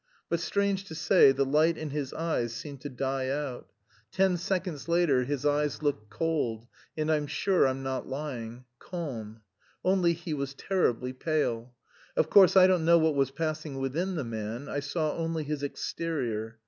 But, 0.29 0.39
strange 0.39 0.83
to 0.85 0.95
say, 0.95 1.31
the 1.31 1.45
light 1.45 1.77
in 1.77 1.91
his 1.91 2.11
eyes 2.11 2.55
seemed 2.55 2.81
to 2.81 2.89
die 2.89 3.29
out. 3.29 3.69
Ten 4.11 4.35
seconds 4.35 4.87
later 4.89 5.25
his 5.25 5.45
eyes 5.45 5.83
looked 5.83 6.09
cold, 6.09 6.65
and 6.97 7.11
I'm 7.11 7.27
sure 7.27 7.67
I'm 7.67 7.83
not 7.83 8.07
lying 8.07 8.65
calm. 8.79 9.41
Only 9.85 10.13
he 10.13 10.33
was 10.33 10.55
terribly 10.55 11.13
pale. 11.13 11.75
Of 12.17 12.31
course 12.31 12.57
I 12.57 12.65
don't 12.65 12.83
know 12.83 12.97
what 12.97 13.13
was 13.13 13.29
passing 13.29 13.77
within 13.77 14.15
the 14.15 14.23
man, 14.23 14.67
I 14.67 14.79
saw 14.79 15.15
only 15.15 15.43
his 15.43 15.61
exterior. 15.61 16.57